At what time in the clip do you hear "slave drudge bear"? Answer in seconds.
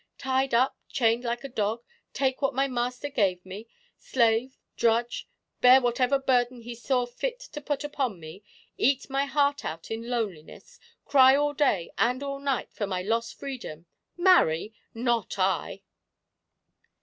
3.99-5.79